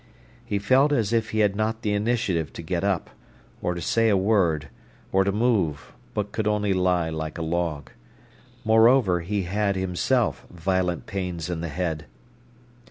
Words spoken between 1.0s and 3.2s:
if he had not the initiative to get up,